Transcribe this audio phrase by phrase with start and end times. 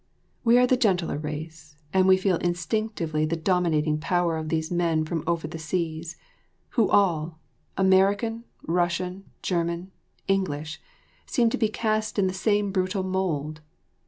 [0.43, 5.05] We are the gentler race, and we feel instinctively the dominating power of these men
[5.05, 6.17] from over the seas,
[6.69, 7.37] who all,
[7.77, 9.91] American, Russian, German,
[10.27, 10.81] English,
[11.27, 13.61] seem to be cast in the same brutal mould.